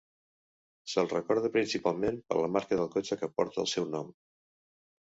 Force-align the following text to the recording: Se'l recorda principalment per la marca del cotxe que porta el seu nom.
Se'l 0.93 1.09
recorda 1.11 1.51
principalment 1.59 2.19
per 2.33 2.41
la 2.41 2.51
marca 2.57 2.83
del 2.83 2.93
cotxe 2.99 3.21
que 3.23 3.33
porta 3.39 3.67
el 3.69 3.73
seu 3.77 3.91
nom. 3.97 4.13